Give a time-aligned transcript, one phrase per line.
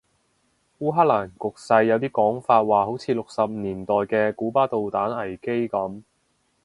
[0.79, 6.01] 烏克蘭局勢有啲講法話好似六十年代嘅古巴導彈危機噉